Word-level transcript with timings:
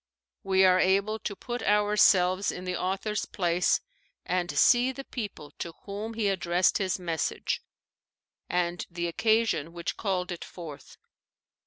We 0.41 0.65
are 0.65 0.79
able 0.79 1.19
to 1.19 1.35
put 1.35 1.61
ourselves 1.61 2.51
in 2.51 2.63
the 2.65 2.75
author's 2.75 3.27
place 3.27 3.81
and 4.25 4.49
see 4.49 4.91
the 4.91 5.03
people 5.03 5.51
to 5.59 5.73
whom 5.85 6.15
he 6.15 6.27
addressed 6.27 6.79
his 6.79 6.97
message 6.97 7.61
and 8.49 8.83
the 8.89 9.05
occasion 9.05 9.73
which 9.73 9.97
called 9.97 10.31
it 10.31 10.43
forth. 10.43 10.97